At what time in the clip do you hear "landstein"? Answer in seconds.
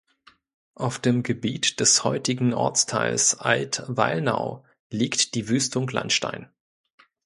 5.91-6.49